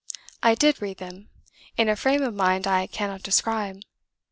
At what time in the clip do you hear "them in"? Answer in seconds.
0.97-1.87